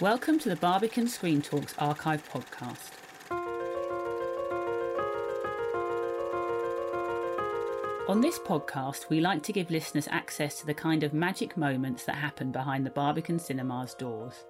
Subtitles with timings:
[0.00, 2.90] Welcome to the Barbican Screen Talks Archive podcast.
[8.06, 12.04] On this podcast, we like to give listeners access to the kind of magic moments
[12.04, 14.44] that happen behind the Barbican Cinema's doors.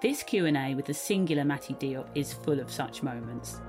[0.00, 3.60] This Q&A with the singular Mati Diop is full of such moments.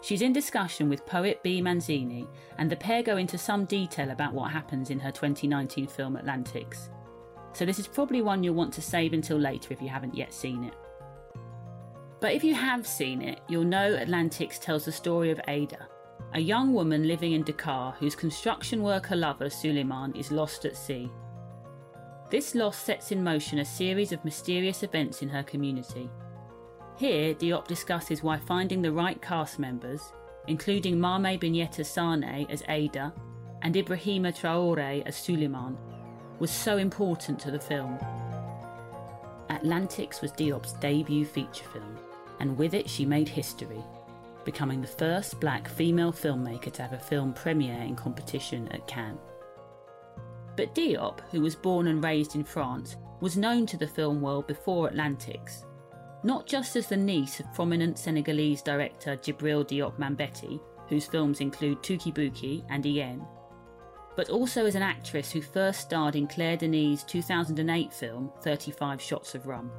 [0.00, 2.26] She's in discussion with poet Bee Manzini,
[2.58, 6.90] and the pair go into some detail about what happens in her 2019 film Atlantics
[7.52, 10.32] so this is probably one you'll want to save until later if you haven't yet
[10.32, 10.74] seen it.
[12.20, 15.88] But if you have seen it, you'll know Atlantics tells the story of Ada,
[16.34, 21.10] a young woman living in Dakar whose construction worker lover Suleiman is lost at sea.
[22.30, 26.08] This loss sets in motion a series of mysterious events in her community.
[26.96, 30.12] Here, Diop discusses why finding the right cast members,
[30.46, 33.12] including Mame Bineta Sane as Ada
[33.62, 35.76] and Ibrahima Traore as Suleiman,
[36.40, 37.98] was so important to the film.
[39.50, 41.98] Atlantics was Diop's debut feature film,
[42.40, 43.84] and with it she made history,
[44.44, 49.18] becoming the first black female filmmaker to have a film premiere in competition at Cannes.
[50.56, 54.46] But Diop, who was born and raised in France, was known to the film world
[54.46, 55.66] before Atlantics,
[56.24, 61.82] not just as the niece of prominent Senegalese director Djibril Diop Mambety, whose films include
[61.82, 63.26] Touki Bouki and Hyènes,
[64.20, 69.34] but also as an actress who first starred in Claire Denis' 2008 film 35 Shots
[69.34, 69.70] of Rum.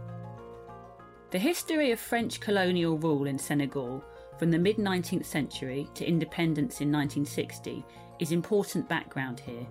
[1.29, 4.03] The history of French colonial rule in Senegal
[4.40, 7.85] from the mid 19th century to independence in 1960
[8.18, 9.68] is important background here,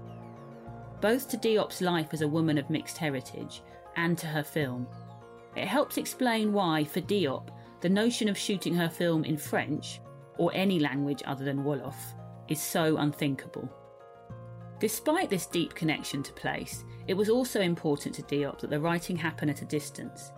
[1.01, 3.63] both to Diop's life as a woman of mixed heritage
[3.97, 4.87] and to her film.
[5.57, 7.49] It helps explain why, for Diop,
[7.81, 10.01] the notion of shooting her film in French,
[10.39, 11.97] or any language other than Wolof,
[12.47, 13.69] is so unthinkable.
[14.81, 19.15] Despite this deep connection to place, it was also important to Diop that the writing
[19.15, 20.33] happen at a distance.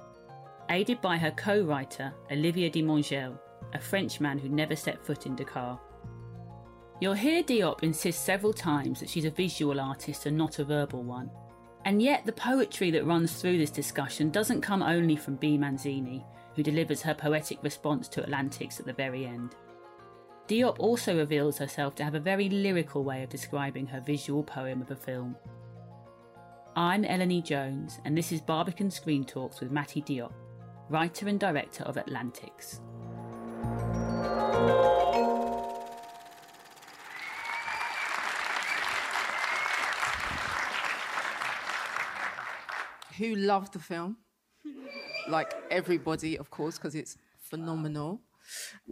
[0.68, 3.38] Aided by her co writer, Olivier Demangel,
[3.72, 5.80] a Frenchman who never set foot in Dakar.
[7.00, 11.04] You'll hear Diop insist several times that she's a visual artist and not a verbal
[11.04, 11.30] one.
[11.84, 15.56] And yet, the poetry that runs through this discussion doesn't come only from B.
[15.56, 16.24] Manzini,
[16.56, 19.54] who delivers her poetic response to Atlantics at the very end.
[20.48, 24.82] Diop also reveals herself to have a very lyrical way of describing her visual poem
[24.82, 25.36] of a film.
[26.74, 30.32] I'm Eleni Jones, and this is Barbican Screen Talks with Mati Diop,
[30.88, 32.80] writer and director of Atlantics.
[43.18, 44.16] Who loved the film?
[45.28, 48.20] like everybody, of course, because it's phenomenal.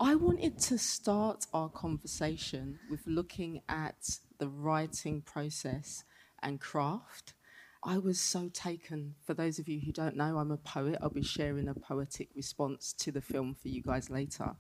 [0.01, 6.05] I wanted to start our conversation with looking at the writing process
[6.43, 7.35] and craft.
[7.83, 9.15] I was so taken.
[9.25, 10.99] For those of you who don't know, I'm a poet.
[11.01, 14.55] I'll be sharing a poetic response to the film for you guys later.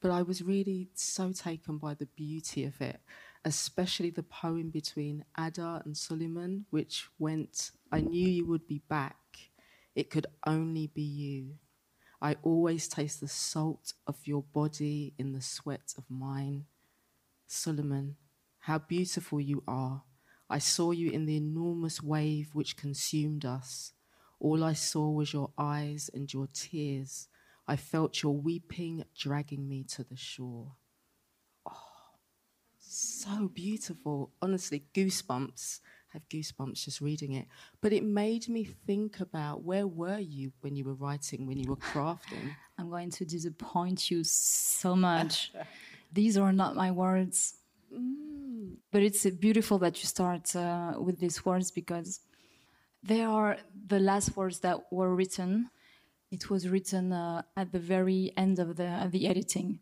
[0.00, 3.00] But I was really so taken by the beauty of it,
[3.44, 9.16] especially the poem between Ada and Suleiman, which went, I knew you would be back.
[9.96, 11.56] It could only be you.
[12.22, 16.66] I always taste the salt of your body in the sweat of mine.
[17.48, 18.14] Suleiman,
[18.60, 20.04] how beautiful you are.
[20.48, 23.92] I saw you in the enormous wave which consumed us.
[24.38, 27.26] All I saw was your eyes and your tears.
[27.66, 30.76] I felt your weeping dragging me to the shore.
[31.66, 32.14] Oh,
[32.78, 34.30] so beautiful.
[34.40, 35.80] Honestly, goosebumps
[36.12, 37.46] have goosebumps just reading it.
[37.80, 41.68] But it made me think about where were you when you were writing, when you
[41.70, 42.54] were crafting?
[42.78, 45.52] I'm going to disappoint you so much.
[46.12, 47.54] These are not my words.
[47.92, 48.76] Mm.
[48.90, 52.20] But it's beautiful that you start uh, with these words because
[53.02, 53.56] they are
[53.86, 55.70] the last words that were written.
[56.30, 59.80] It was written uh, at the very end of the of the editing,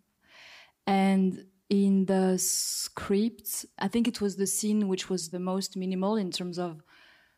[0.87, 6.17] and in the script, I think it was the scene which was the most minimal
[6.17, 6.83] in terms of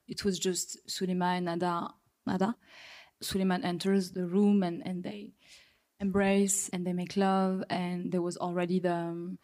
[0.09, 1.95] it was just Suleyman and Nada.
[2.27, 2.57] Nada.
[3.21, 5.35] Suleyman enters the room and, and they
[6.01, 9.39] embrace and they make love, and there was already the um,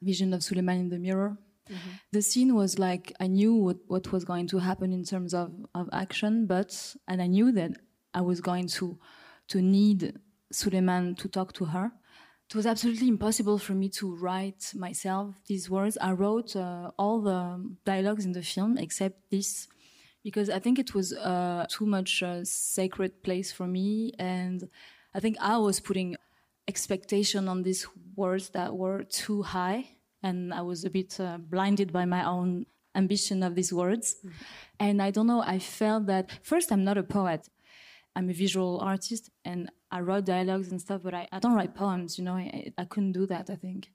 [0.00, 1.36] vision of Suleyman in the mirror.
[1.68, 1.90] Mm-hmm.
[2.12, 5.52] The scene was like I knew what, what was going to happen in terms of,
[5.74, 7.72] of action, but and I knew that
[8.14, 8.98] I was going to
[9.48, 10.18] to need
[10.52, 11.92] Suleyman to talk to her
[12.50, 15.96] it was absolutely impossible for me to write myself these words.
[16.00, 19.68] I wrote uh, all the dialogues in the film except this
[20.24, 24.68] because I think it was uh, too much uh, sacred place for me, and
[25.14, 26.16] I think I was putting
[26.66, 27.86] expectation on these
[28.16, 29.90] words that were too high,
[30.22, 32.66] and I was a bit uh, blinded by my own
[32.96, 34.16] ambition of these words.
[34.16, 34.30] Mm-hmm.
[34.80, 37.48] And I don't know, I felt that first, I'm not a poet.
[38.16, 41.74] I'm a visual artist and I wrote dialogues and stuff, but I, I don't write
[41.74, 43.90] poems, you know, I, I couldn't do that, I think.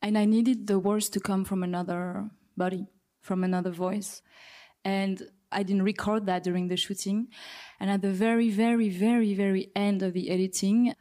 [0.00, 2.86] And I needed the words to come from another body,
[3.20, 4.22] from another voice.
[4.84, 7.28] And I didn't record that during the shooting.
[7.80, 10.94] And at the very, very, very, very end of the editing,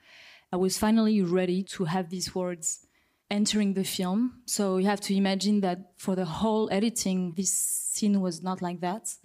[0.51, 2.85] I was finally ready to have these words
[3.29, 4.41] entering the film.
[4.45, 8.79] So you have to imagine that for the whole editing, this scene was not like
[8.81, 9.15] that.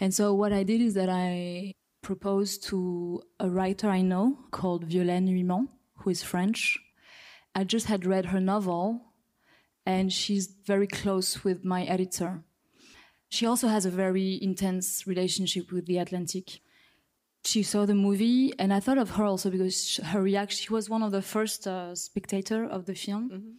[0.00, 4.84] And so what I did is that I proposed to a writer I know called
[4.84, 5.68] Violaine Huisman,
[5.98, 6.78] who is French.
[7.54, 9.00] I just had read her novel,
[9.86, 12.42] and she's very close with my editor.
[13.28, 16.60] She also has a very intense relationship with the Atlantic.
[17.44, 20.64] She saw the movie, and I thought of her also because her reaction.
[20.64, 23.50] She was one of the first uh, spectator of the film, mm-hmm.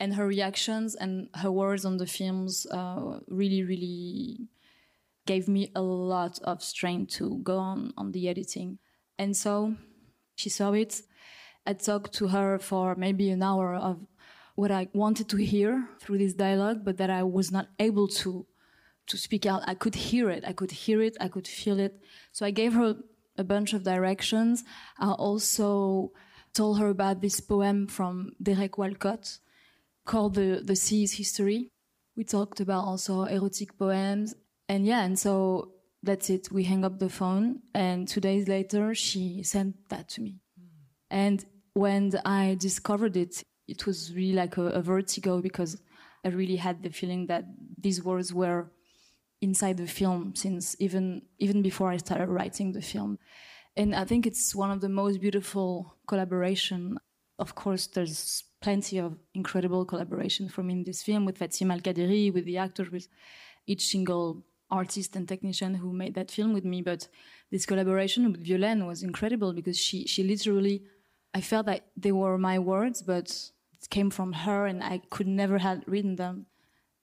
[0.00, 4.48] and her reactions and her words on the films uh, really, really
[5.26, 8.78] gave me a lot of strength to go on on the editing.
[9.18, 9.76] And so
[10.34, 11.02] she saw it.
[11.66, 14.04] I talked to her for maybe an hour of
[14.54, 18.46] what I wanted to hear through this dialogue, but that I was not able to
[19.08, 19.62] to speak out.
[19.66, 20.44] I could hear it.
[20.46, 21.16] I could hear it.
[21.20, 22.00] I could feel it.
[22.30, 22.96] So I gave her
[23.36, 24.64] a bunch of directions.
[24.98, 26.12] I also
[26.54, 29.38] told her about this poem from Derek Walcott
[30.04, 31.68] called The, the Sea's History.
[32.16, 34.34] We talked about also erotic poems
[34.72, 35.72] and yeah, and so
[36.02, 36.50] that's it.
[36.50, 40.40] We hang up the phone, and two days later, she sent that to me.
[40.58, 40.66] Mm.
[41.10, 45.78] And when I discovered it, it was really like a, a, vertigo because
[46.24, 47.44] I really had the feeling that
[47.76, 48.72] these words were
[49.42, 53.18] inside the film since even even before I started writing the film.
[53.76, 56.96] And I think it's one of the most beautiful collaboration.
[57.38, 62.32] Of course, there's plenty of incredible collaboration from in this film with Fatima Al Qadiri,
[62.32, 63.08] with the actors, with
[63.66, 66.82] each single artist and technician who made that film with me.
[66.82, 67.06] But
[67.50, 70.82] this collaboration with Violaine was incredible because she, she literally,
[71.34, 73.28] I felt that they were my words, but
[73.74, 76.46] it came from her and I could never have written them.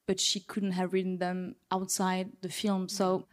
[0.07, 2.89] But she couldn't have written them outside the film.
[2.89, 3.27] So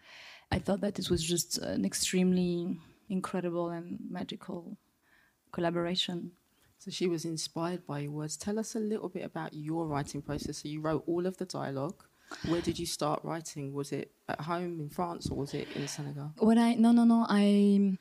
[0.53, 2.79] I thought that it was just an extremely
[3.09, 4.77] incredible and magical
[5.53, 6.33] collaboration.
[6.79, 8.37] So she was inspired by your words.
[8.37, 10.59] Tell us a little bit about your writing process.
[10.59, 12.05] So you wrote all of the dialogue.
[12.47, 13.73] Where did you start writing?
[13.73, 16.33] Was it at home in France or was it in Senegal?
[16.39, 17.99] When I no no no I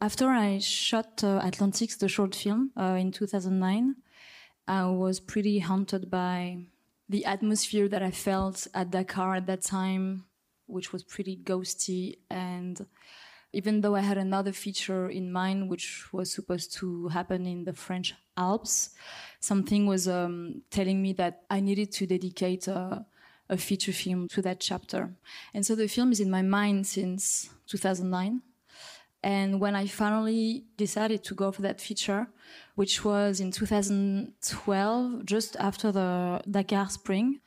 [0.00, 3.96] after I shot uh, Atlantics the short film uh, in 2009,
[4.68, 6.66] I was pretty haunted by
[7.08, 10.24] the atmosphere that I felt at Dakar at that time,
[10.66, 12.84] which was pretty ghosty and
[13.52, 17.72] even though I had another feature in mind, which was supposed to happen in the
[17.74, 18.90] French Alps,
[19.40, 23.00] something was um, telling me that I needed to dedicate uh,
[23.48, 25.14] a feature film to that chapter.
[25.54, 28.42] And so the film is in my mind since 2009.
[29.24, 32.26] And when I finally decided to go for that feature,
[32.74, 37.40] which was in 2012, just after the Dakar Spring,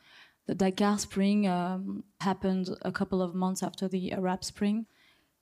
[0.47, 4.85] the Dakar Spring um, happened a couple of months after the Arab Spring.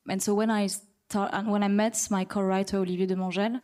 [0.09, 3.61] And so when I start, and when I met my co-writer Olivier Demangel,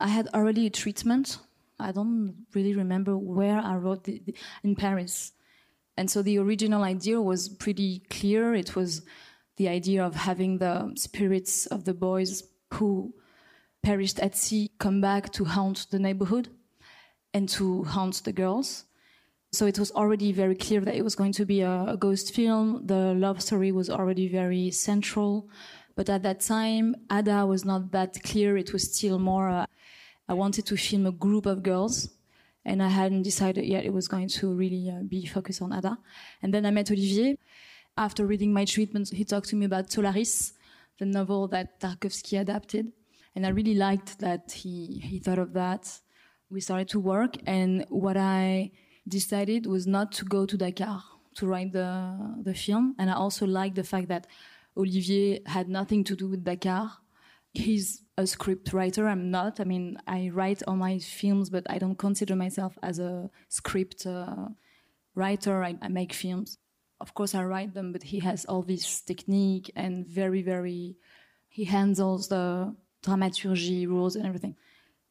[0.00, 1.38] I had already a treatment.
[1.78, 4.34] I don't really remember where I wrote the, the,
[4.64, 5.32] in Paris.
[5.96, 8.54] And so the original idea was pretty clear.
[8.54, 9.02] It was
[9.56, 12.42] the idea of having the spirits of the boys
[12.74, 13.14] who
[13.82, 16.48] perished at sea come back to haunt the neighborhood
[17.34, 18.84] and to haunt the girls.
[19.52, 22.34] So it was already very clear that it was going to be a, a ghost
[22.34, 22.86] film.
[22.86, 25.48] The love story was already very central.
[25.96, 28.56] But at that time, Ada was not that clear.
[28.56, 29.66] It was still more, uh,
[30.28, 32.08] I wanted to film a group of girls
[32.64, 35.98] and I hadn't decided yet it was going to really uh, be focused on Ada.
[36.42, 37.38] And then I met Olivier.
[37.96, 40.52] After reading my treatment, he talked to me about Solaris,
[40.98, 42.92] the novel that Tarkovsky adapted.
[43.34, 46.00] And I really liked that he, he thought of that.
[46.50, 48.72] We started to work, and what I
[49.06, 51.02] decided was not to go to Dakar
[51.36, 52.96] to write the, the film.
[52.98, 54.26] And I also liked the fact that
[54.76, 56.90] Olivier had nothing to do with Dakar.
[57.52, 59.08] He's a script writer.
[59.08, 59.60] I'm not.
[59.60, 64.06] I mean, I write all my films, but I don't consider myself as a script
[64.06, 64.48] uh,
[65.14, 65.64] writer.
[65.64, 66.58] I, I make films.
[67.00, 70.96] Of course, I write them, but he has all this technique and very, very,
[71.48, 74.56] he handles the dramaturgy rules and everything.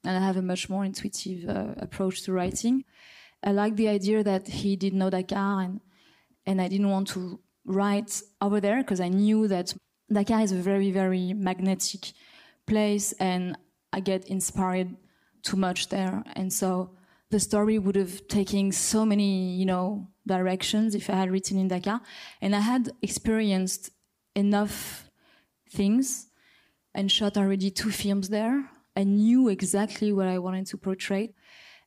[0.04, 2.86] And I have a much more intuitive uh, approach to writing.
[3.44, 5.82] I like the idea that he did know Dakar and,
[6.46, 9.74] and I didn't want to write over there because I knew that
[10.12, 12.14] Dakar is a very, very magnetic
[12.70, 13.58] place and
[13.92, 14.96] I get inspired
[15.42, 16.24] too much there.
[16.34, 16.92] And so
[17.32, 21.68] the story would have taken so many, you know, directions if I had written in
[21.68, 22.02] Dakar.
[22.42, 23.92] And I had experienced
[24.36, 25.10] enough
[25.70, 26.28] things
[26.94, 28.70] and shot already two films there.
[28.96, 31.34] I knew exactly what I wanted to portray.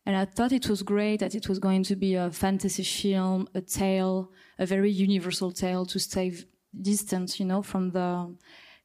[0.05, 3.49] And I thought it was great that it was going to be a fantasy film,
[3.55, 6.35] a tale, a very universal tale to stay
[6.81, 8.35] distant, you know, from the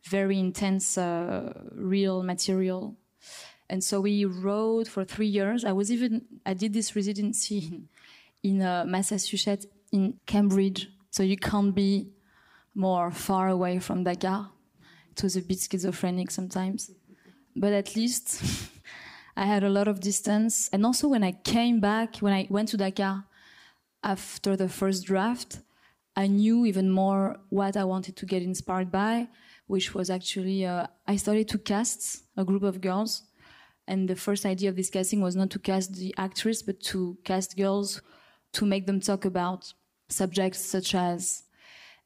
[0.09, 2.95] very intense, uh, real material.
[3.69, 5.65] And so we wrote for three years.
[5.65, 7.89] I was even, I did this residency in,
[8.43, 10.89] in uh, Massachusetts, in Cambridge.
[11.11, 12.09] So you can't be
[12.75, 14.51] more far away from Dakar.
[15.11, 16.91] It was a bit schizophrenic sometimes.
[17.55, 18.41] But at least
[19.35, 20.69] I had a lot of distance.
[20.71, 23.25] And also when I came back, when I went to Dakar
[24.03, 25.59] after the first draft,
[26.17, 29.29] I knew even more what I wanted to get inspired by
[29.67, 33.23] which was actually uh, I started to cast a group of girls,
[33.87, 37.17] and the first idea of this casting was not to cast the actress, but to
[37.23, 38.01] cast girls
[38.53, 39.73] to make them talk about
[40.09, 41.43] subjects such as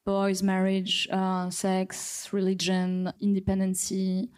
[0.04, 4.30] boys, marriage, uh, sex, religion, independency,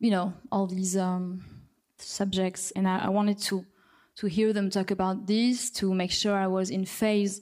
[0.00, 1.44] you know, all these um,
[1.98, 3.64] subjects, and I, I wanted to
[4.14, 7.40] to hear them talk about this to make sure I was in phase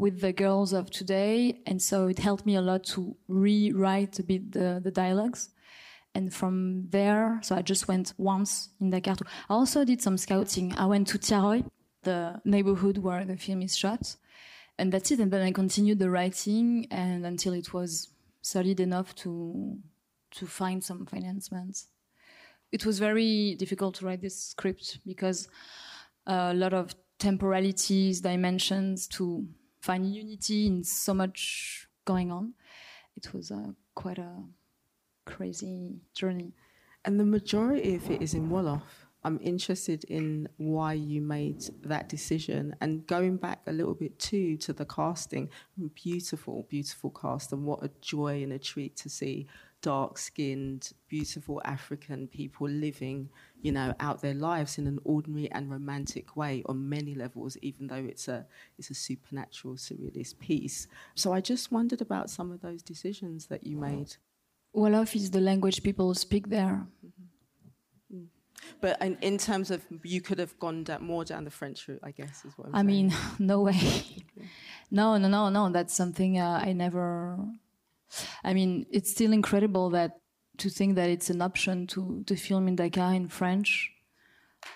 [0.00, 1.60] with the girls of today.
[1.66, 5.50] And so it helped me a lot to rewrite a bit the, the dialogues.
[6.14, 9.16] And from there, so I just went once in Dakar.
[9.48, 10.74] I also did some scouting.
[10.76, 11.68] I went to Thiaroye,
[12.02, 14.16] the neighborhood where the film is shot.
[14.78, 15.20] And that's it.
[15.20, 18.08] And then I continued the writing and until it was
[18.42, 19.76] solid enough to,
[20.32, 21.84] to find some financement.
[22.72, 25.48] It was very difficult to write this script because
[26.26, 29.46] uh, a lot of temporalities, dimensions to
[29.80, 32.54] find unity in so much going on.
[33.16, 34.44] It was uh, quite a
[35.24, 36.52] crazy journey.
[37.04, 38.82] And the majority of it is in Wolof.
[39.22, 44.56] I'm interested in why you made that decision and going back a little bit too
[44.58, 45.50] to the casting.
[45.94, 49.46] Beautiful, beautiful cast, and what a joy and a treat to see
[49.82, 53.28] dark skinned, beautiful African people living,
[53.62, 57.86] you know, out their lives in an ordinary and romantic way on many levels, even
[57.86, 58.46] though it's a
[58.78, 60.86] it's a supernatural surrealist piece.
[61.14, 64.16] So I just wondered about some of those decisions that you made.
[64.74, 66.86] Wolof is the language people speak there.
[67.04, 68.16] Mm-hmm.
[68.16, 68.26] Mm.
[68.80, 72.00] But in, in, terms of, you could have gone down, more down the French route,
[72.04, 72.86] I guess, is what I'm I saying.
[72.86, 73.80] mean, no way.
[74.90, 75.70] no, no, no, no.
[75.70, 77.36] That's something uh, I never
[78.44, 80.20] I mean, it's still incredible that
[80.58, 83.90] to think that it's an option to, to film in Dakar in French.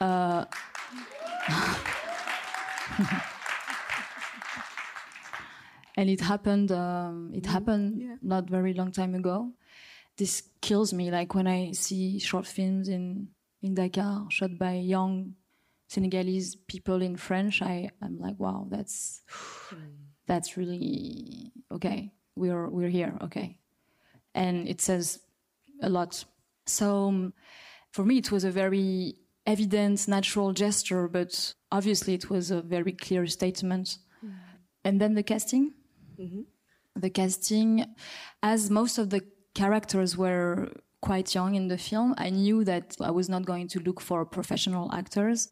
[0.01, 0.47] Uh,
[5.97, 6.73] and it happened.
[6.73, 8.17] Um, it mm, happened yeah.
[8.23, 9.53] not very long time ago.
[10.17, 11.11] This kills me.
[11.11, 13.29] Like when I see short films in
[13.63, 15.35] in Dakar shot by young
[15.89, 19.23] Senegalese people in French, I I'm like, wow, that's
[20.27, 23.59] that's really okay we're we're here okay
[24.35, 25.21] and it says
[25.83, 26.25] a lot
[26.67, 27.33] so um,
[27.91, 29.15] for me it was a very
[29.47, 34.33] evident natural gesture but obviously it was a very clear statement mm.
[34.85, 35.73] and then the casting
[36.19, 36.43] mm-hmm.
[36.97, 37.85] the casting
[38.43, 39.23] as most of the
[39.55, 40.69] characters were
[41.01, 44.25] quite young in the film i knew that i was not going to look for
[44.25, 45.51] professional actors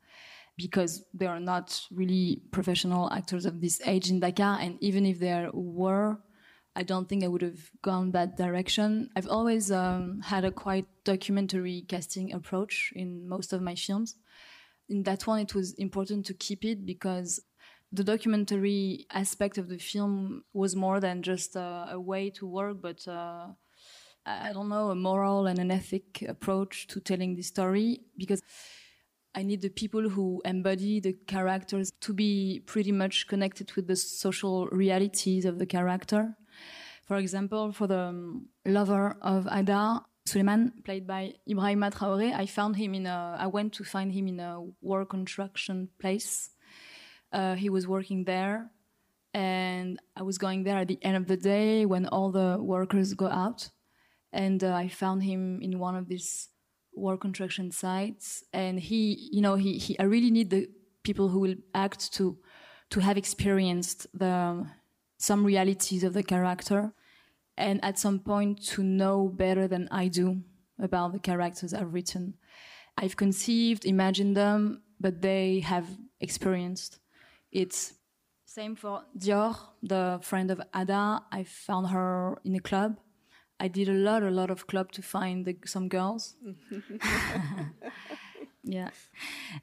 [0.56, 4.58] because there are not really professional actors of this age in Dakar.
[4.60, 6.18] And even if there were,
[6.74, 9.10] I don't think I would have gone that direction.
[9.14, 14.16] I've always um, had a quite documentary casting approach in most of my films.
[14.88, 17.40] In that one, it was important to keep it because
[17.92, 22.80] the documentary aspect of the film was more than just a, a way to work,
[22.80, 23.48] but uh,
[24.24, 28.00] I don't know, a moral and an ethic approach to telling the story.
[28.16, 28.42] Because
[29.34, 33.96] I need the people who embody the characters to be pretty much connected with the
[33.96, 36.36] social realities of the character.
[37.04, 42.76] For example, for the um, lover of Ada, Suleiman, played by Ibrahima Traoré, I found
[42.76, 46.50] him in a, I went to find him in a war construction place.
[47.32, 48.70] Uh, he was working there
[49.34, 53.14] and I was going there at the end of the day when all the workers
[53.14, 53.70] go out.
[54.32, 56.48] And uh, I found him in one of these
[56.92, 58.44] war construction sites.
[58.52, 60.68] And he, you know, he, he, I really need the
[61.02, 62.38] people who will act to,
[62.90, 64.66] to have experienced the,
[65.22, 66.92] some realities of the character
[67.56, 70.42] and at some point to know better than I do
[70.80, 72.34] about the characters I've written.
[72.98, 75.86] I've conceived, imagined them, but they have
[76.20, 76.98] experienced.
[77.52, 77.94] It's
[78.44, 81.22] same for Dior, the friend of Ada.
[81.30, 82.98] I found her in a club.
[83.60, 86.34] I did a lot, a lot of club to find the, some girls.
[88.64, 88.90] yeah,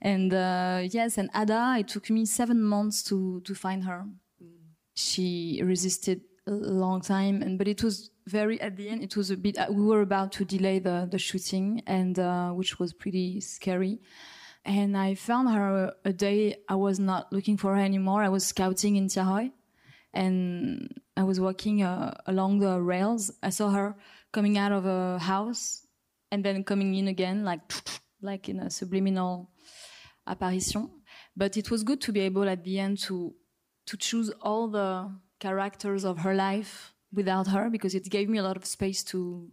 [0.01, 1.75] and uh, yes, and Ada.
[1.79, 4.05] It took me seven months to to find her.
[4.99, 9.03] She resisted a long time, and but it was very at the end.
[9.03, 9.57] It was a bit.
[9.57, 13.99] Uh, we were about to delay the the shooting, and uh, which was pretty scary
[14.65, 18.23] and I found her a day I was not looking for her anymore.
[18.23, 19.51] I was scouting in Thiaroye
[20.13, 23.31] and I was walking uh, along the rails.
[23.41, 23.95] I saw her
[24.31, 25.85] coming out of a house
[26.31, 27.61] and then coming in again, like,
[28.21, 29.49] like in a subliminal
[30.27, 30.89] apparition.
[31.35, 33.33] But it was good to be able at the end to,
[33.89, 38.43] to choose all the characters of her life without her because it gave me a
[38.43, 39.49] lot of space to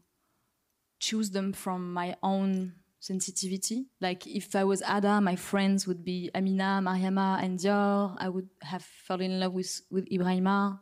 [0.99, 3.87] choose them from my own sensitivity.
[3.99, 8.15] Like if I was Ada, my friends would be Amina, Mariama, and Dior.
[8.19, 10.81] I would have fallen in love with with Ibrahima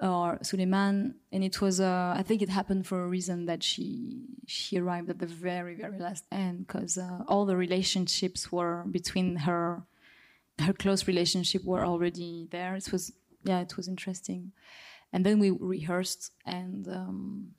[0.00, 1.78] or Suleiman, and it was.
[1.78, 5.74] Uh, I think it happened for a reason that she she arrived at the very
[5.74, 9.84] very last end because uh, all the relationships were between her
[10.58, 12.74] her close relationship were already there.
[12.74, 13.12] It was
[13.44, 14.52] yeah, it was interesting,
[15.12, 16.88] and then we rehearsed and.
[16.88, 17.54] Um,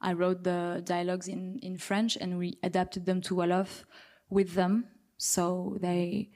[0.00, 3.84] I wrote the dialogues in, in French and we adapted them to Wolof
[4.30, 4.86] with them.
[5.18, 6.30] So they,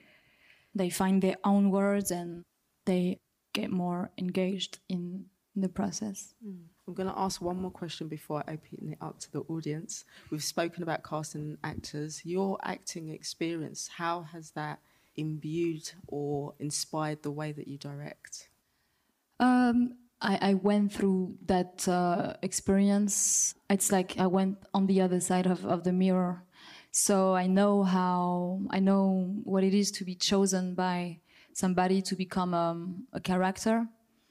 [0.75, 2.43] they find their own words and
[2.85, 3.21] they
[3.55, 5.27] get more engaged in
[5.57, 6.35] the process.
[6.47, 6.65] Mm.
[6.87, 10.05] I'm going to ask one more question before I open it up to the audience.
[10.31, 12.21] We've spoken about casting actors.
[12.27, 14.81] Your acting experience, how has that
[15.17, 18.49] imbued or inspired the way that you direct?
[19.41, 23.55] Um, I, I went through that uh, experience.
[23.69, 26.43] It's like I went on the other side of, of the mirror.
[26.91, 31.21] So I know how, I know what it is to be chosen by
[31.53, 33.87] somebody to become um, a character,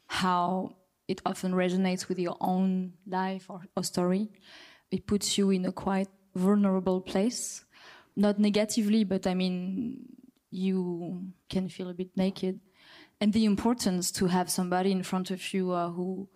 [0.08, 0.76] how
[1.08, 4.30] it often resonates with your own life or, or story.
[4.91, 7.65] It puts you in a quite vulnerable place.
[8.15, 10.06] Not negatively, but I mean,
[10.54, 12.60] you can feel a bit naked.
[13.20, 16.30] And the importance to have somebody in front of you uh, who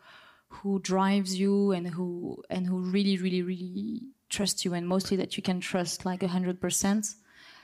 [0.49, 5.35] who drives you and who and who really really really trusts you and mostly that
[5.35, 7.07] you can trust like hundred percent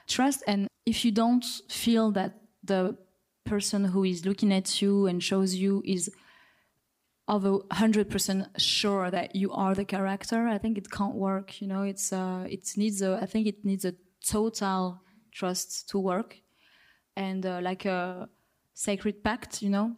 [0.08, 0.44] trust.
[0.48, 2.98] And if you don't feel that the
[3.46, 6.10] person who is looking at you and shows you is
[7.28, 11.62] of a hundred percent sure that you are the character i think it can't work
[11.62, 11.84] you know?
[11.84, 13.94] It's uh it needs a i think it needs a
[14.26, 16.38] total trust to work
[17.16, 18.30] and uh, like a
[18.74, 19.96] sacred pact, you know.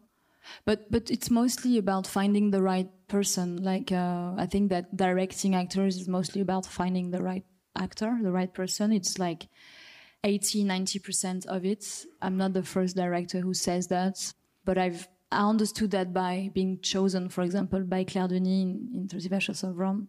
[0.63, 3.63] But but it's mostly about finding the right person.
[3.63, 8.31] Like uh, I think that directing actors is mostly about finding the right actor, the
[8.31, 8.91] right person.
[8.91, 9.47] It's like
[10.23, 12.05] 80, 90% of it.
[12.21, 16.79] I'm not the first director who says that, but I've I understood that by being
[16.81, 20.07] chosen, for example, by Claire Denis in, in 30 Versions of Rome.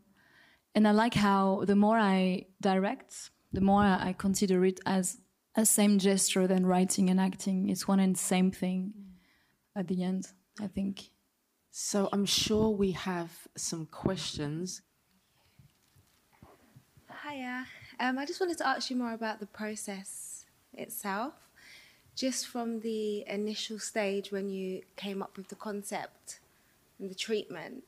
[0.74, 5.18] And I like how the more I direct, the more I consider it as
[5.56, 7.70] a same gesture than writing and acting.
[7.70, 8.92] It's one and the same thing
[9.74, 10.28] at the end,
[10.60, 11.10] I think.
[11.70, 14.82] So I'm sure we have some questions.
[17.22, 17.66] Hiya.
[17.98, 21.32] Um, I just wanted to ask you more about the process itself.
[22.14, 26.40] Just from the initial stage when you came up with the concept
[26.98, 27.84] and the treatment,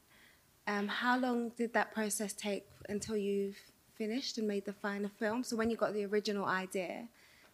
[0.67, 3.57] um, how long did that process take until you've
[3.97, 5.43] finished and made the final film?
[5.43, 7.09] So when you got the original idea,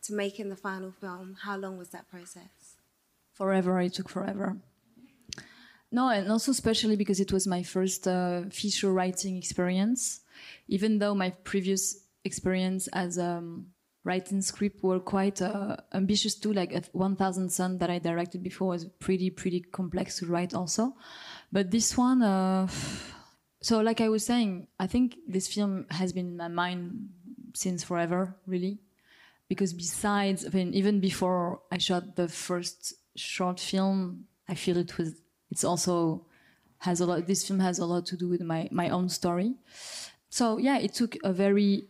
[0.05, 1.37] to making the final film?
[1.43, 2.77] How long was that process?
[3.33, 3.81] Forever.
[3.81, 4.57] It took forever.
[5.91, 10.21] No, and also especially because it was my first uh, feature writing experience.
[10.69, 13.67] Even though my previous experience as um,
[14.03, 18.69] writing script were quite uh, ambitious too, like a 1000 Sun that I directed before
[18.69, 20.95] was pretty, pretty complex to write also.
[21.53, 22.67] But this one, uh,
[23.63, 27.11] so like I was saying, I think this film has been in my mind
[27.55, 28.81] since forever, really
[29.49, 34.97] because besides, I mean, even before I shot the first short film, I feel it
[34.99, 35.15] was,
[35.51, 36.27] it's also
[36.79, 39.55] has a lot, this film has a lot to do with my, my own story.
[40.31, 41.89] So yeah, it took a very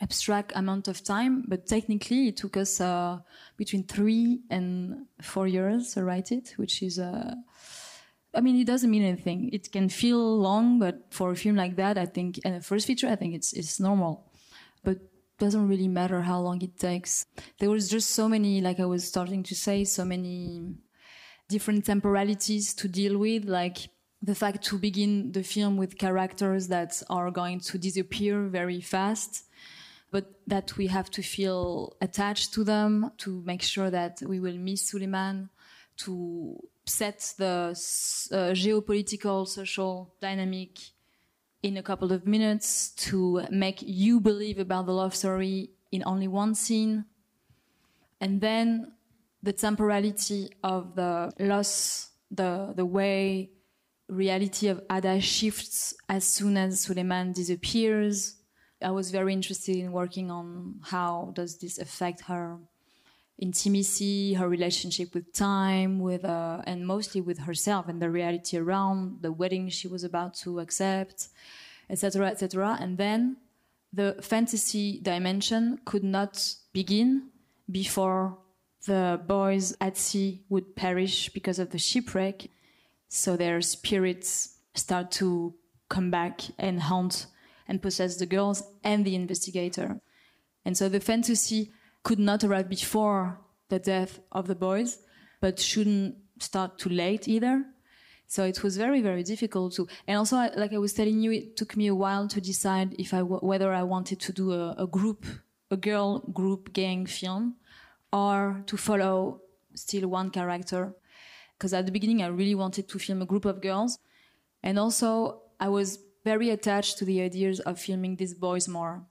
[0.00, 3.18] abstract amount of time, but technically it took us uh,
[3.56, 7.34] between three and four years to write it, which is, uh,
[8.34, 9.48] I mean, it doesn't mean anything.
[9.52, 12.86] It can feel long, but for a film like that, I think, and a first
[12.86, 14.30] feature, I think it's it's normal.
[14.84, 14.98] But
[15.38, 17.26] doesn't really matter how long it takes.
[17.58, 20.74] There was just so many, like I was starting to say, so many
[21.48, 23.78] different temporalities to deal with, like
[24.22, 29.44] the fact to begin the film with characters that are going to disappear very fast,
[30.10, 34.56] but that we have to feel attached to them to make sure that we will
[34.56, 35.50] miss Suleiman,
[35.98, 37.70] to set the
[38.32, 40.78] uh, geopolitical, social dynamic
[41.62, 46.28] in a couple of minutes, to make you believe about the love story in only
[46.28, 47.04] one scene.
[48.20, 48.92] And then
[49.42, 53.50] the temporality of the loss, the, the way
[54.08, 58.36] reality of Ada shifts as soon as Suleiman disappears.
[58.82, 62.58] I was very interested in working on how does this affect her
[63.38, 69.22] intimacy, her relationship with time, with uh, and mostly with herself and the reality around
[69.22, 71.28] the wedding she was about to accept,
[71.90, 72.78] etc., etc.
[72.80, 73.36] And then
[73.92, 77.28] the fantasy dimension could not begin
[77.70, 78.38] before
[78.86, 82.48] the boys at sea would perish because of the shipwreck.
[83.08, 85.54] So their spirits start to
[85.88, 87.26] come back and haunt
[87.68, 90.00] and possess the girls and the investigator.
[90.64, 91.72] And so the fantasy
[92.06, 93.36] could not arrive before
[93.68, 94.98] the death of the boys,
[95.40, 97.64] but shouldn't start too late either.
[98.28, 101.56] So it was very, very difficult to, and also, like I was telling you, it
[101.56, 104.86] took me a while to decide if I, whether I wanted to do a, a
[104.86, 105.26] group,
[105.72, 107.56] a girl group gang film
[108.12, 109.40] or to follow
[109.74, 110.94] still one character.
[111.58, 113.98] Because at the beginning, I really wanted to film a group of girls.
[114.62, 119.02] And also, I was very attached to the ideas of filming these boys more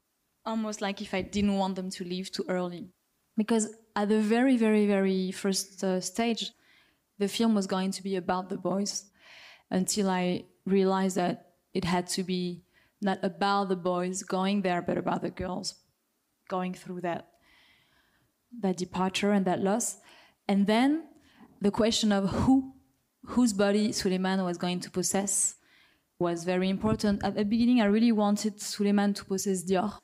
[0.46, 2.90] almost like if I didn't want them to leave too early.
[3.38, 6.52] Because at the very, very, very first uh, stage,
[7.18, 9.06] the film was going to be about the boys
[9.72, 12.64] until I realized that it had to be
[13.02, 15.76] not about the boys going there, but about the girls
[16.48, 17.28] going through that,
[18.62, 19.98] that departure and that loss.
[20.48, 21.04] And then
[21.62, 22.74] the question of who,
[23.26, 25.56] whose body Suleiman was going to possess
[26.20, 27.24] was very important.
[27.24, 30.00] At the beginning, I really wanted Suleiman to possess Dior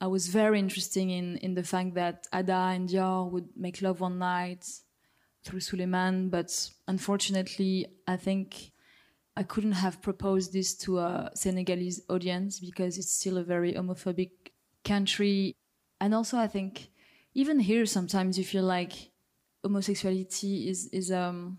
[0.00, 4.00] I was very interested in, in the fact that Ada and Dior would make love
[4.00, 4.66] one night
[5.44, 8.72] through Suleiman, but unfortunately, I think
[9.36, 14.30] I couldn't have proposed this to a Senegalese audience because it's still a very homophobic
[14.84, 15.54] country.
[16.00, 16.90] And also, I think
[17.34, 19.10] even here, sometimes you feel like
[19.62, 21.58] homosexuality is, is um,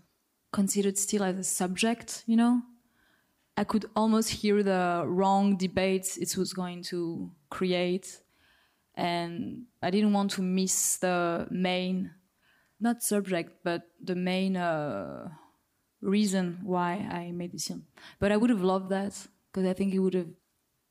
[0.52, 2.62] considered still as a subject, you know?
[3.56, 8.20] I could almost hear the wrong debates it was going to create
[8.94, 12.10] and I didn't want to miss the main,
[12.80, 15.28] not subject, but the main uh,
[16.00, 17.86] reason why I made this film.
[18.18, 19.14] But I would have loved that
[19.50, 20.28] because I think it would have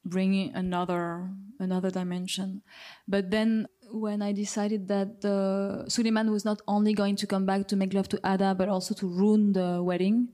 [0.04, 2.64] bring another another dimension.
[3.08, 7.68] But then when I decided that uh, Suleiman was not only going to come back
[7.68, 10.30] to make love to Ada, but also to ruin the wedding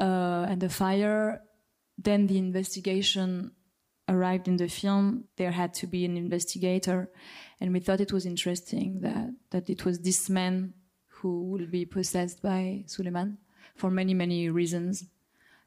[0.00, 1.42] uh, and the fire,
[1.96, 3.52] then the investigation
[4.08, 7.10] arrived in the film, there had to be an investigator,
[7.60, 10.74] and we thought it was interesting that that it was this man
[11.08, 13.38] who will be possessed by Suleiman
[13.74, 15.04] for many many reasons,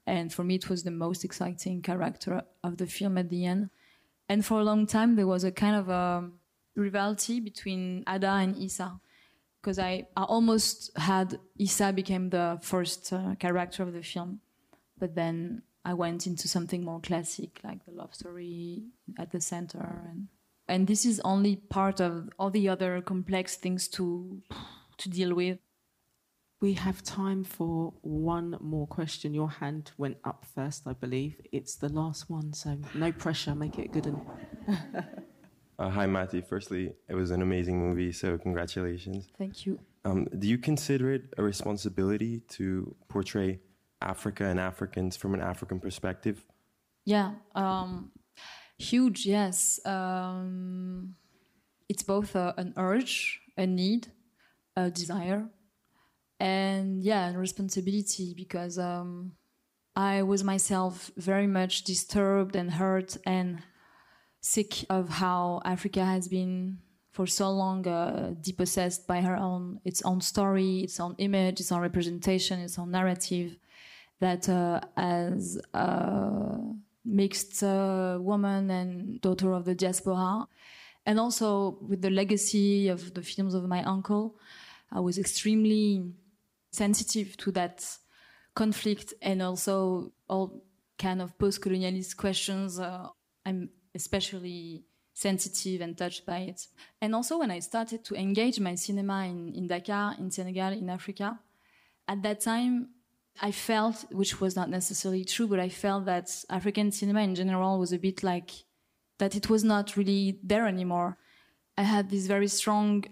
[0.06, 3.69] and for me it was the most exciting character of the film at the end.
[4.27, 6.30] And for a long time there was a kind of a
[6.75, 8.99] rivalry between Ada and Issa
[9.62, 14.39] because I, I almost had Issa became the first uh, character of the film,
[14.97, 18.84] but then I went into something more classic, like the love story
[19.17, 20.28] at the center, and
[20.67, 24.41] and this is only part of all the other complex things to
[24.98, 25.58] to deal with.
[26.62, 29.34] We have time for one more question.
[29.34, 31.41] Your hand went up first, I believe.
[31.52, 33.56] It's the last one, so no pressure.
[33.56, 34.22] Make it good and.
[35.80, 36.44] uh, hi, Matthew.
[36.44, 39.28] Firstly, it was an amazing movie, so congratulations.
[39.39, 39.80] Thank you.
[40.06, 43.60] Um, do you consider it a responsibility to portray
[44.01, 46.43] Africa and Africans from an African perspective?
[47.05, 48.11] Yeah, um,
[48.77, 49.25] huge.
[49.25, 51.15] Yes, um,
[51.89, 54.07] it's both a, an urge, a need,
[54.75, 55.49] a desire,
[56.39, 59.33] and yeah, a responsibility because um,
[59.95, 63.61] I was myself very much disturbed and hurt and
[64.41, 66.79] sick of how Africa has been
[67.11, 71.71] for so long uh, depossessed by her own its own story, its own image, its
[71.71, 73.57] own representation, its own narrative.
[74.21, 76.57] That uh, as a
[77.03, 80.47] mixed uh, woman and daughter of the diaspora,
[81.07, 84.38] and also with the legacy of the films of my uncle,
[84.91, 86.03] I was extremely
[86.71, 87.77] sensitive to that
[88.53, 90.63] conflict and also all
[90.99, 92.79] kind of post-colonialist questions.
[92.79, 93.07] Uh,
[93.43, 96.67] I'm especially sensitive and touched by it.
[97.01, 100.89] And also when I started to engage my cinema in, in Dakar, in Senegal, in
[100.89, 101.39] Africa,
[102.07, 102.89] at that time,
[103.39, 107.80] I felt, which was not necessarily true, but I felt that African cinema in general
[107.80, 108.52] was a bit like
[109.20, 111.17] that it was not really there anymore.
[111.78, 113.06] I had this very strong,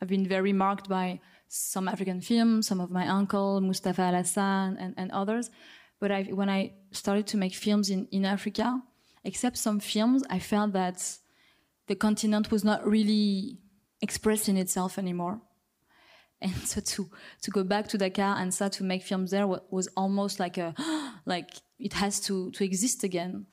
[0.00, 4.94] I've been very marked by some African films, some of my uncle, Moustapha Alassane, and,
[4.96, 5.50] and others.
[6.00, 8.82] But I, when I started to make films in, in Africa,
[9.24, 11.18] except some films, I felt that
[11.86, 13.58] the continent was not really
[14.00, 15.40] expressing itself anymore.
[16.42, 17.10] And so to,
[17.42, 20.74] to go back to Dakar and start to make films there was almost like a,
[21.26, 23.46] like it has to, to exist again.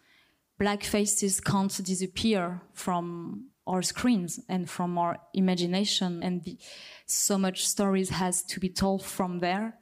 [0.57, 6.57] Black faces can't disappear from our screens and from our imagination and the,
[7.05, 9.77] so much stories has to be told from there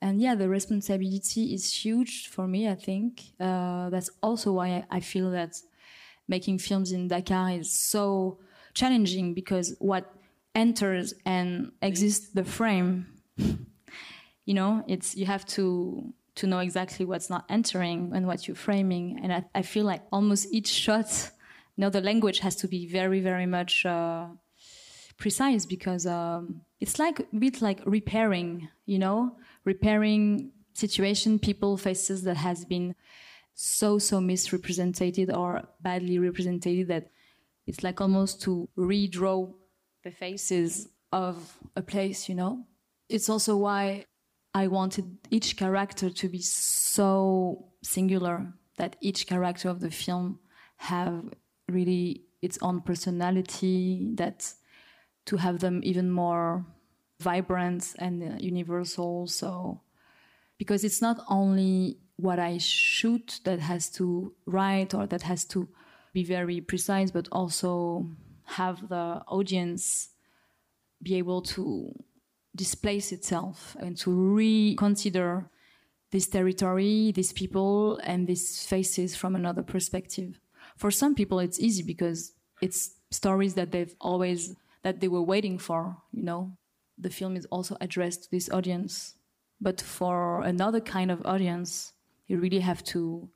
[0.00, 4.96] and yeah the responsibility is huge for me i think uh, that's also why I,
[4.96, 5.56] I feel that
[6.28, 8.38] making films in dakar is so
[8.72, 10.14] challenging because what
[10.54, 13.06] enters and exists the frame.
[14.46, 18.56] You know it's you have to to know exactly what's not entering and what you're
[18.56, 19.20] framing.
[19.22, 21.30] And i, I feel like almost each shot
[21.76, 24.26] you know the language has to be very very much uh,
[25.18, 29.36] precise because um, it's like a bit like repairing you know?
[29.64, 32.94] Repairing situation people faces that has been
[33.54, 37.10] so so misrepresented or badly represented that
[37.66, 39.52] it's like almost to redraw
[40.02, 42.64] the faces of a place you know?
[43.08, 44.04] It's also why
[44.52, 50.40] i wanted each character to be so singular that each character of the film
[50.76, 51.22] have
[51.68, 54.52] really its own personality that
[55.26, 56.64] to have them even more
[57.20, 59.26] vibrant and uh, universal.
[59.26, 59.82] So
[60.58, 65.66] because it's not only what i shoot that has to write or that has to
[66.12, 68.06] be very precise but also
[68.50, 70.10] have the audience
[71.02, 71.94] be able to
[72.54, 75.48] displace itself and to reconsider
[76.10, 80.40] this territory, these people, and these faces from another perspective.
[80.76, 85.58] For some people it's easy because it's stories that they've always that they were waiting
[85.58, 86.52] for you know?
[86.98, 89.14] The film is also addressed to this audience.
[89.60, 91.92] But for another kind of audience
[92.26, 93.28] you really have to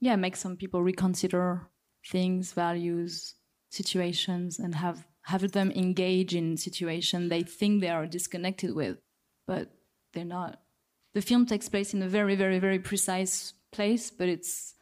[0.00, 1.68] yeah make some people reconsider
[2.06, 3.34] things values
[3.72, 8.98] situations and have have them engage in situation they think they are disconnected with
[9.46, 9.70] but
[10.12, 10.60] they're not
[11.14, 14.74] the film takes place in a very very very precise place but it's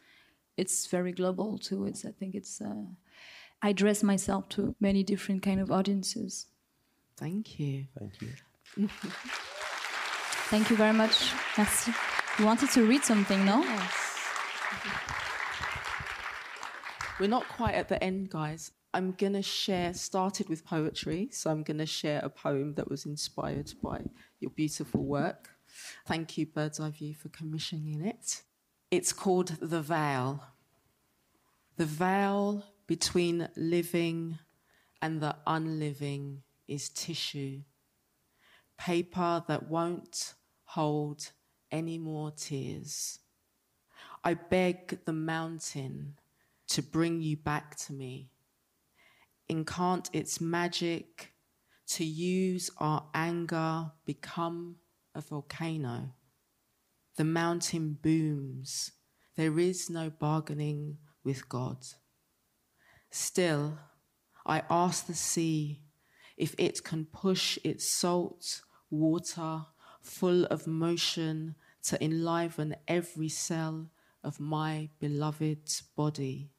[0.60, 1.86] it's very global too.
[1.86, 2.84] It's I think it's uh,
[3.62, 6.46] I address myself to many different kind of audiences.
[7.16, 7.86] Thank you.
[7.98, 8.28] Thank you.
[10.52, 11.32] Thank you very much.
[11.56, 11.92] Merci.
[12.38, 13.62] You wanted to read something, no?
[13.62, 14.18] Yes.
[17.20, 18.72] We're not quite at the end, guys.
[18.92, 22.90] I'm going to share, started with poetry, so I'm going to share a poem that
[22.90, 24.02] was inspired by
[24.40, 25.50] your beautiful work.
[26.06, 28.42] Thank you, Bird's Eye View, for commissioning it.
[28.90, 30.42] It's called The Veil.
[31.76, 34.38] The veil between living
[35.00, 37.60] and the unliving is tissue,
[38.76, 41.30] paper that won't hold
[41.70, 43.20] any more tears.
[44.24, 46.16] I beg the mountain
[46.68, 48.29] to bring you back to me.
[49.50, 51.32] Incant its magic
[51.88, 54.76] to use our anger become
[55.12, 56.10] a volcano.
[57.16, 58.92] The mountain booms.
[59.34, 61.78] There is no bargaining with God.
[63.10, 63.76] Still,
[64.46, 65.82] I ask the sea
[66.36, 69.62] if it can push its salt water
[70.00, 73.90] full of motion to enliven every cell
[74.22, 76.52] of my beloved body.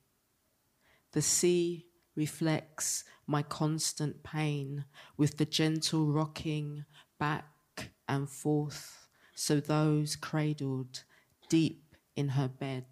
[1.13, 1.85] The sea
[2.25, 4.85] reflects my constant pain
[5.17, 6.85] with the gentle rocking
[7.17, 11.03] back and forth, so those cradled
[11.49, 12.85] deep in her bed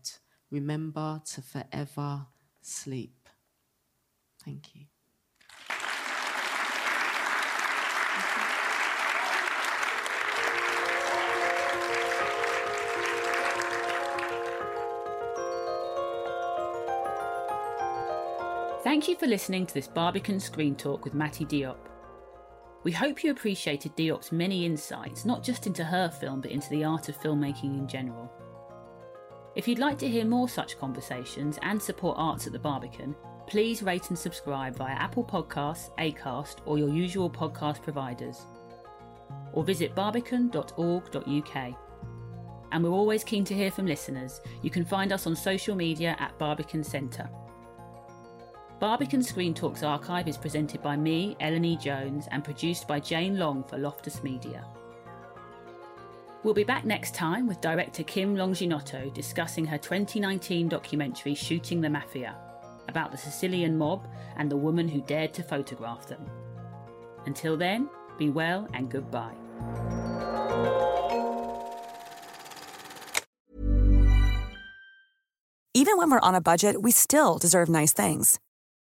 [0.49, 2.25] remember to forever
[2.61, 3.29] sleep.
[4.43, 4.85] Thank you.
[18.89, 21.77] Thank you for listening to this Barbican Screen Talk with Mati Diop.
[22.81, 26.83] We hope you appreciated Diop's many insights, not just into her film, but into the
[26.83, 28.33] art of filmmaking in general.
[29.55, 33.83] If you'd like to hear more such conversations and support arts at the Barbican, please
[33.83, 38.41] rate and subscribe via Apple Podcasts, Acast, or your usual podcast providers.
[39.53, 41.75] Or visit barbican.org.uk.
[42.71, 44.41] And we're always keen to hear from listeners.
[44.63, 47.29] You can find us on social media at Barbican Centre.
[48.79, 53.61] Barbican Screen Talks archive is presented by me, Eleni Jones, and produced by Jane Long
[53.61, 54.65] for Loftus Media.
[56.43, 61.89] We'll be back next time with director Kim Longinotto discussing her 2019 documentary Shooting the
[61.89, 62.37] Mafia
[62.87, 66.25] about the Sicilian mob and the woman who dared to photograph them.
[67.25, 69.35] Until then, be well and goodbye.
[75.73, 78.39] Even when we're on a budget, we still deserve nice things.